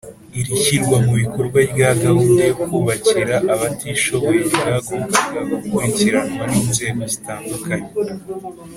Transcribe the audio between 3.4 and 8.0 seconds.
abatishoboye ryagombaga gukurikiranwa n inzego zitandukanye